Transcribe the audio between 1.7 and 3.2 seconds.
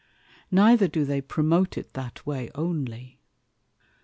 it that way only.